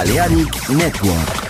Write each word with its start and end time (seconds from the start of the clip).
Balearic 0.00 0.70
Network. 0.70 1.49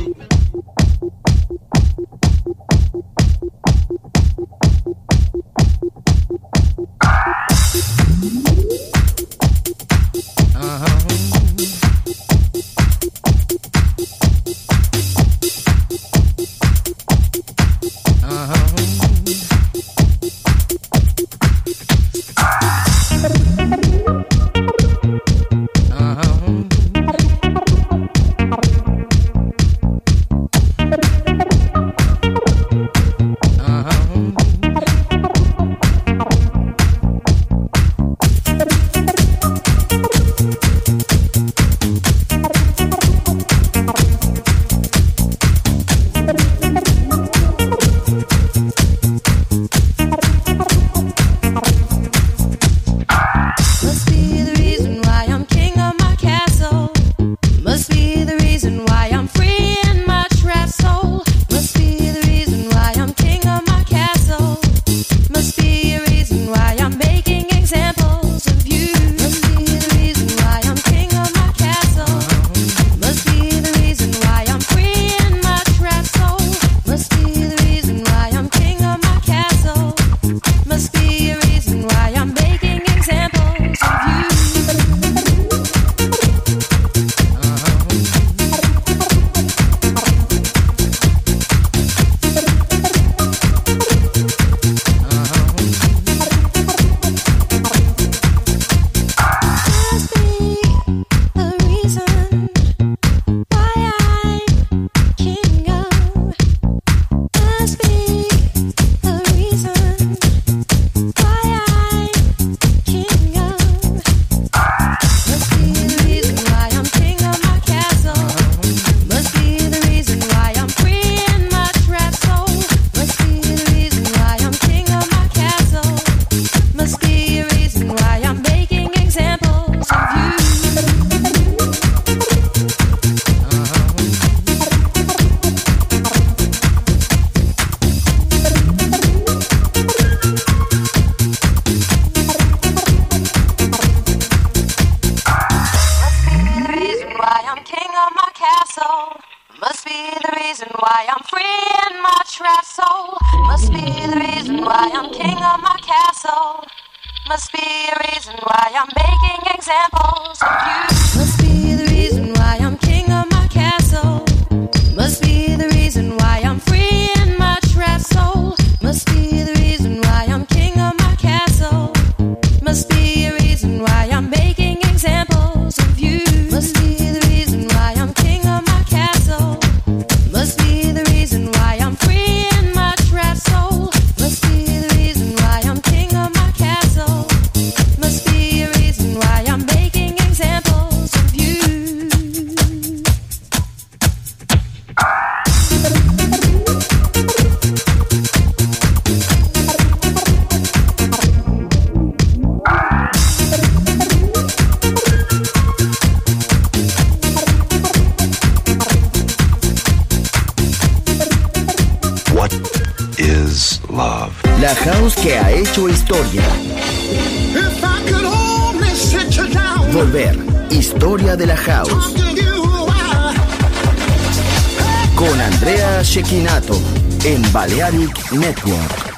Balearic 227.51 228.31
Network. 228.31 229.11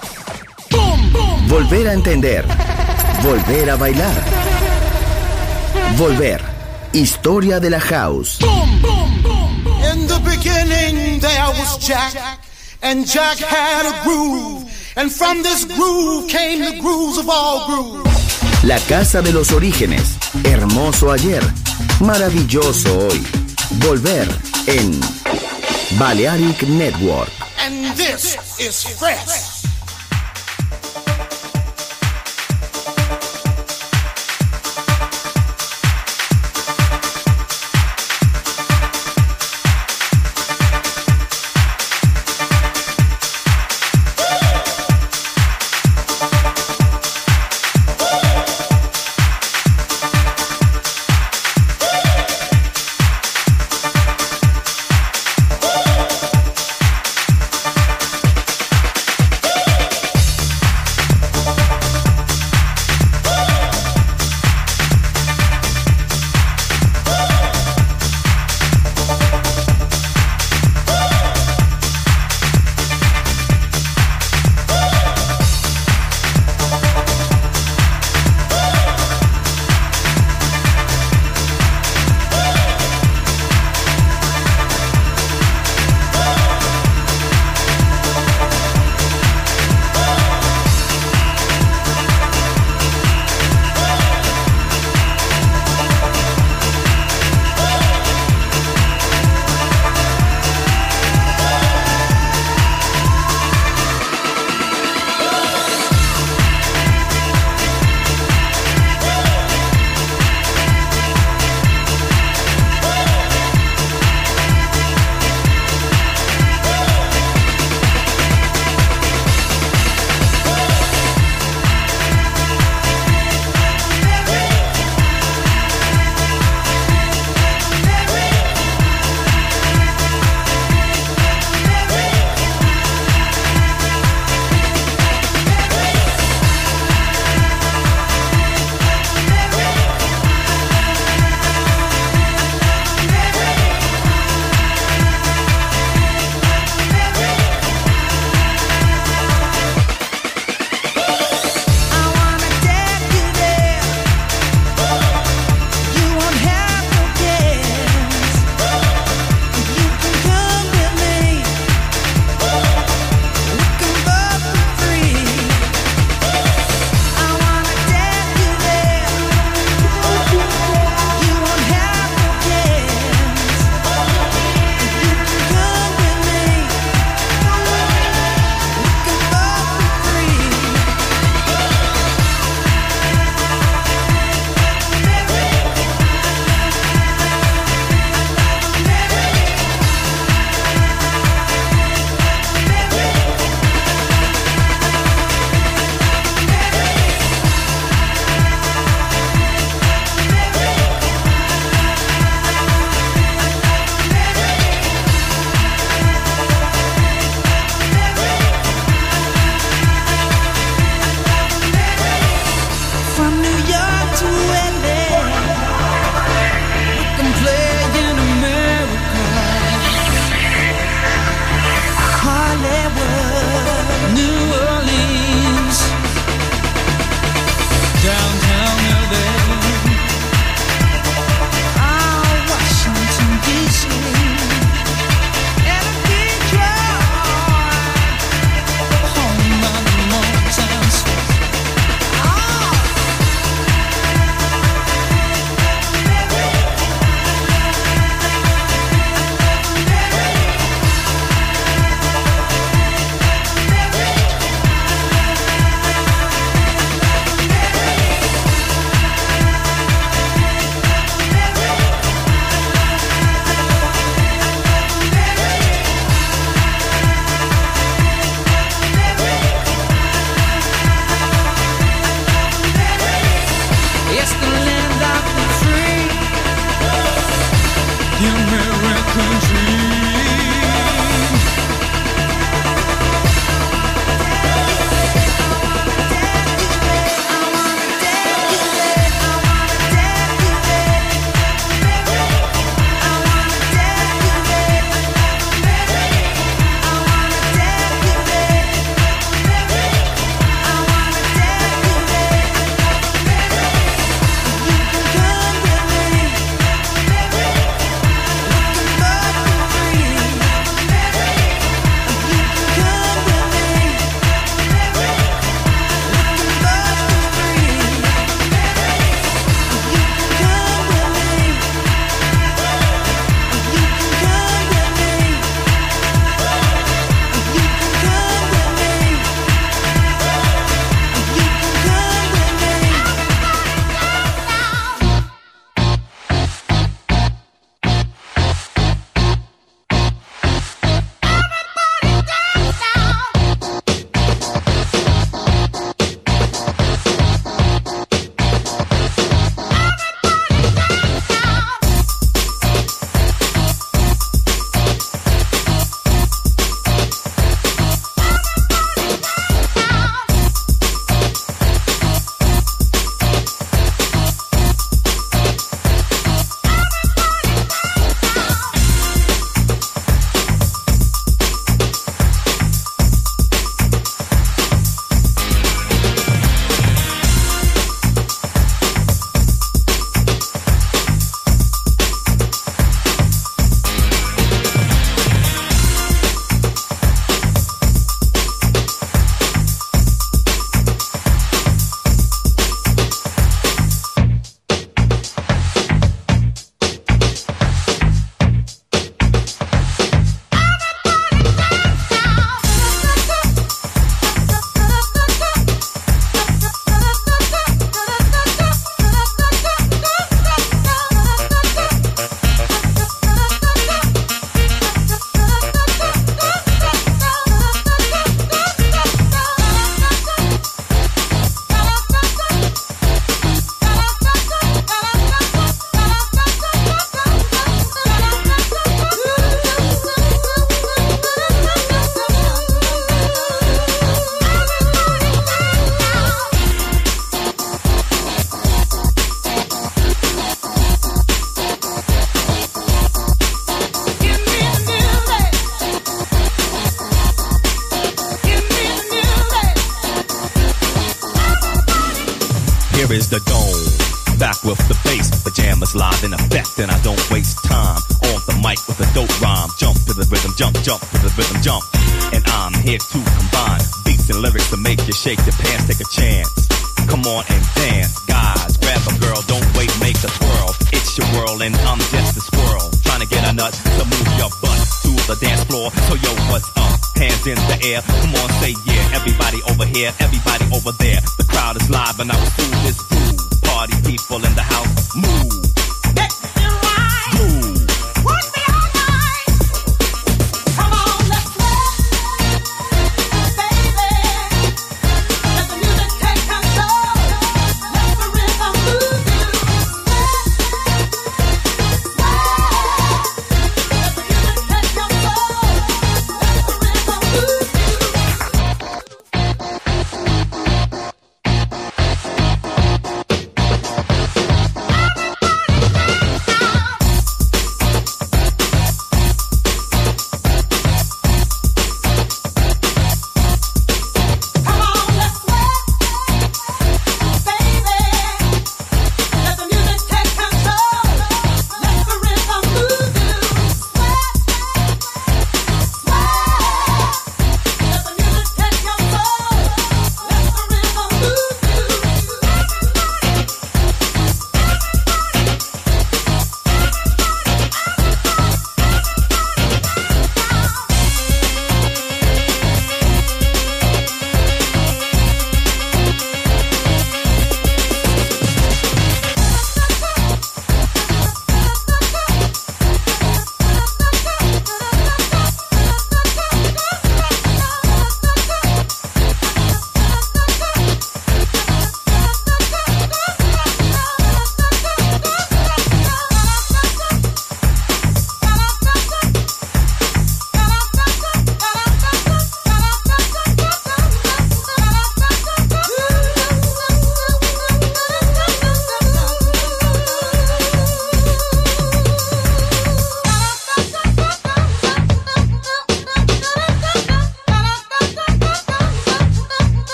Volver 1.48 1.88
a 1.88 1.93
entender. 1.93 2.43
Volver 3.22 3.69
a 3.69 3.76
bailar. 3.76 4.24
Volver. 5.98 6.41
Historia 6.93 7.60
de 7.60 7.69
la 7.69 7.80
house. 7.80 8.39
And 14.96 15.12
from 15.12 15.43
this 15.43 15.65
groove 15.65 16.28
came 16.28 16.60
the 16.60 16.80
grooves 16.80 17.19
of 17.19 17.30
all 17.30 17.67
grooves. 17.67 18.63
La 18.63 18.80
casa 18.80 19.22
de 19.22 19.32
los 19.32 19.52
orígenes. 19.52 20.17
Hermoso 20.43 21.12
ayer, 21.12 21.43
maravilloso 22.00 22.98
hoy. 22.98 23.22
Volver 23.86 24.28
en 24.65 25.00
Balearic 26.00 26.63
Network. 26.63 27.42
is 28.65 28.84
fresh. 28.97 29.42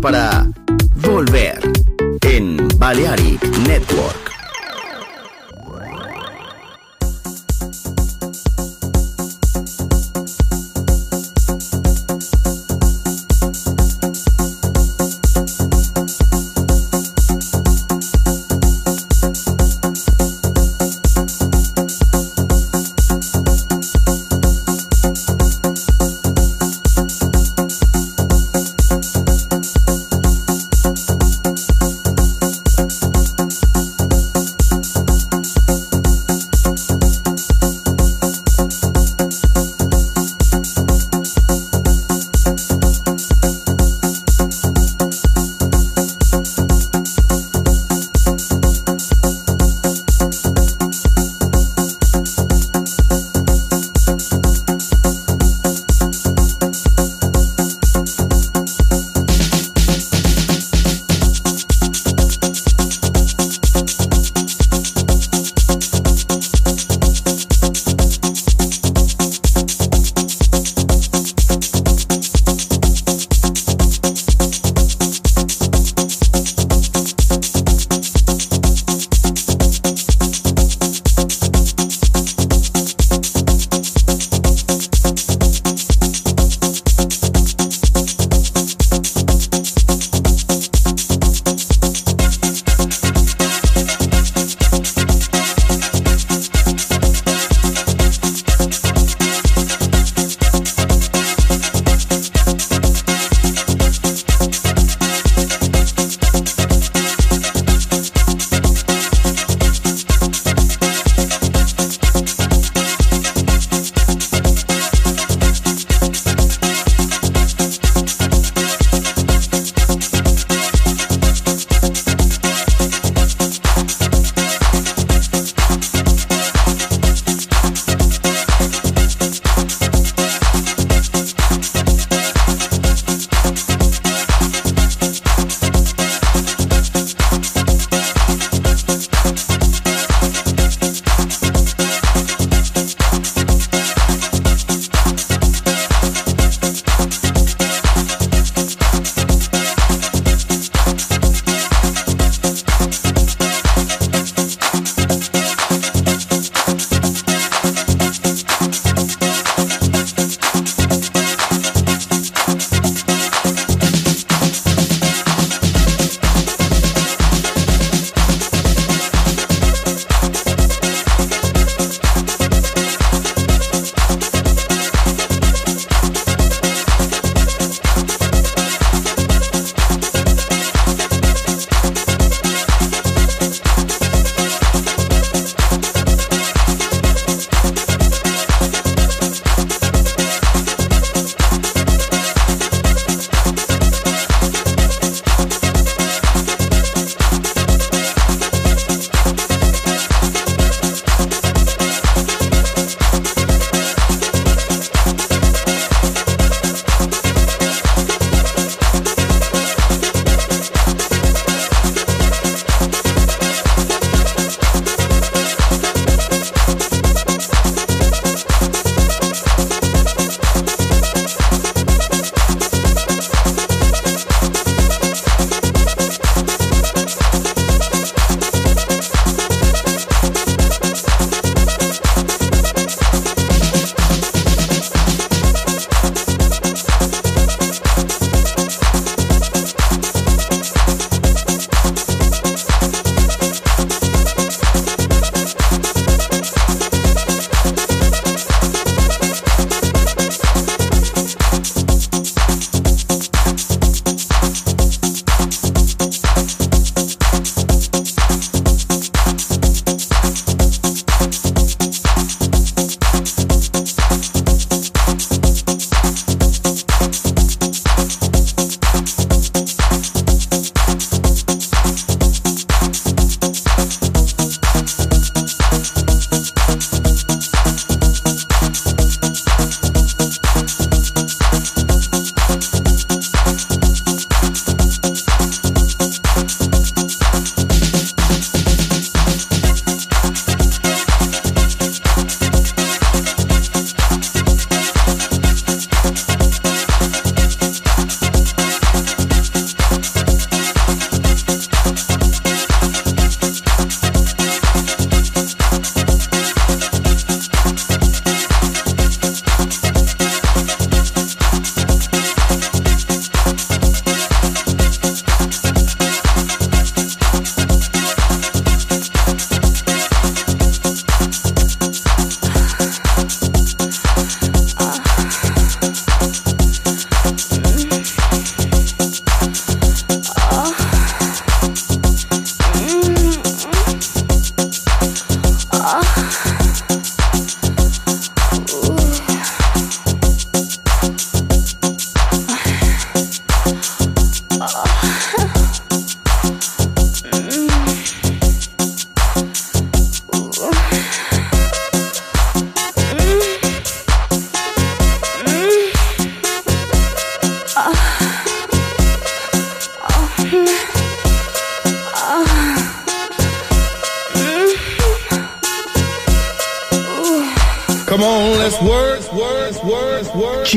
Para 0.00 0.46
Volver 0.96 1.58
en 2.22 2.68
Balearic 2.78 3.42
Network. 3.66 4.25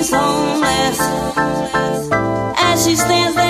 she's 0.00 0.10
homeless. 0.14 1.00
As 2.56 2.86
she 2.86 2.96
stands 2.96 3.36
there. 3.36 3.49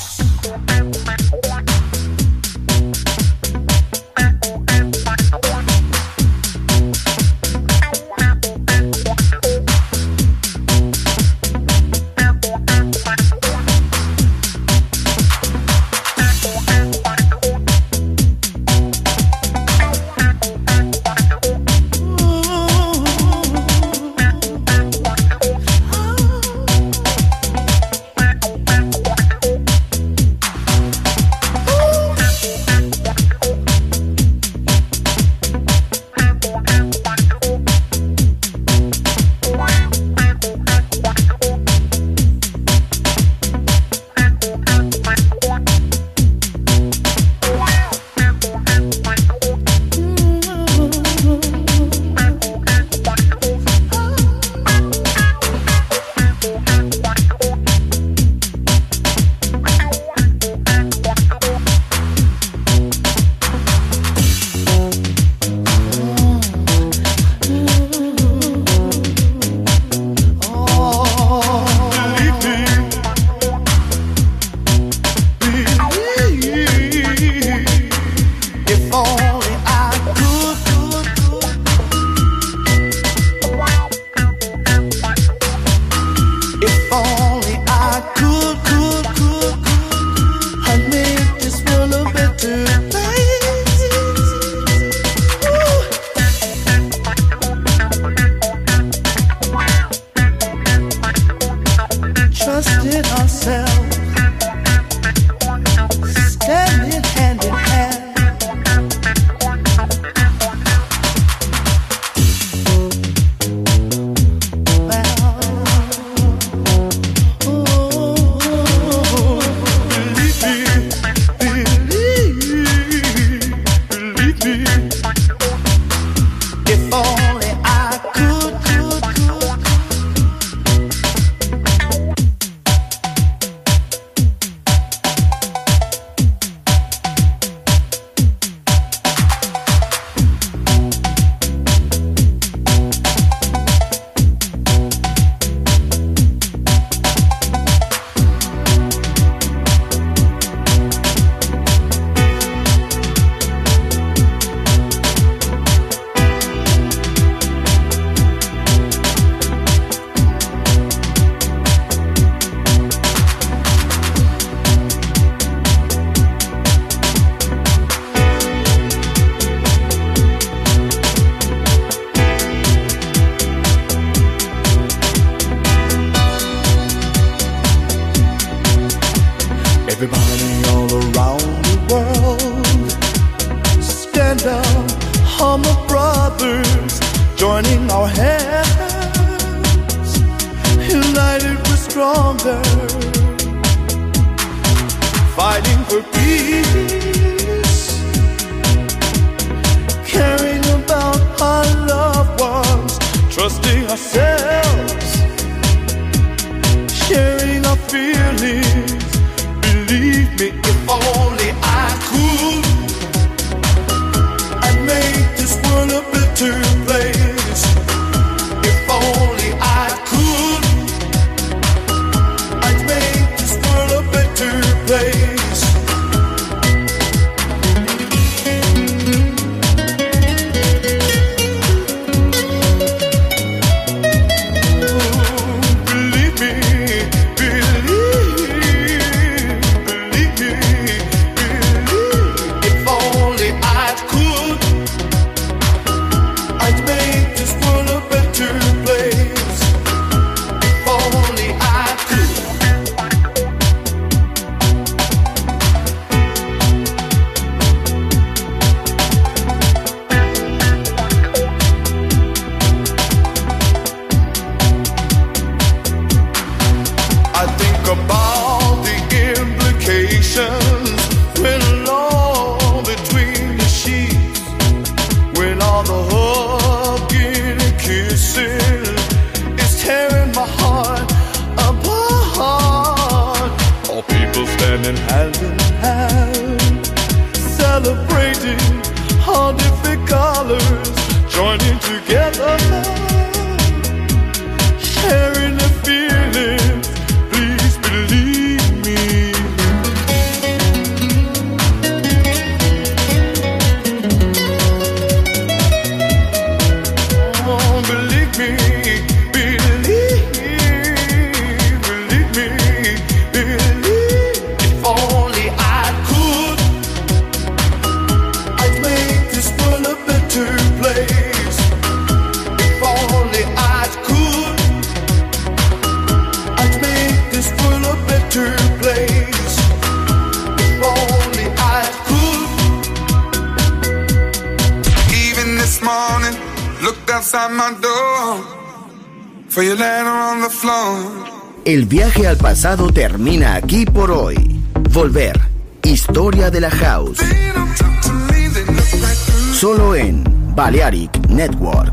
Balearic 350.55 351.29
Network. 351.29 351.90